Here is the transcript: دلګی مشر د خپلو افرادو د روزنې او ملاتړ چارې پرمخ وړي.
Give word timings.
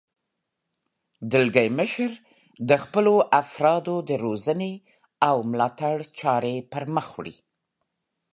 دلګی 1.31 1.67
مشر 1.79 2.11
د 2.69 2.71
خپلو 2.83 3.13
افرادو 3.41 3.95
د 4.09 4.11
روزنې 4.25 4.73
او 5.27 5.35
ملاتړ 5.51 5.95
چارې 6.19 6.55
پرمخ 6.71 7.07
وړي. 7.15 7.35